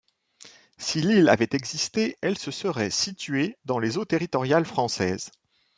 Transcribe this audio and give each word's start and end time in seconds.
Si 0.79 0.99
l'île 0.99 1.29
avait 1.29 1.51
existé, 1.53 2.17
elle 2.23 2.35
se 2.35 2.49
serait 2.49 2.89
située 2.89 3.59
dans 3.65 3.77
les 3.77 3.99
eaux 3.99 4.05
territoriales 4.05 4.65
françaises. 4.65 5.29